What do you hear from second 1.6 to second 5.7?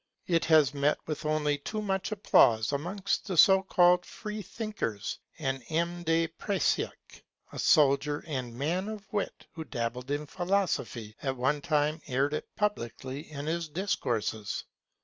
much applause amongst the so called freethinkers, and